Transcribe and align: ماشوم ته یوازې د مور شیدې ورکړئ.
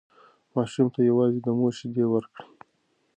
ماشوم 0.55 0.87
ته 0.93 0.99
یوازې 1.09 1.39
د 1.41 1.47
مور 1.57 1.73
شیدې 1.79 2.05
ورکړئ. 2.09 2.45